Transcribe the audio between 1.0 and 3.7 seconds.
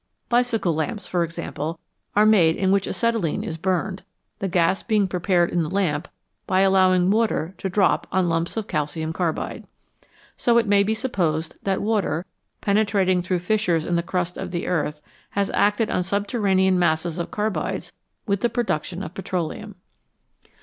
for example, are made in which acetylene is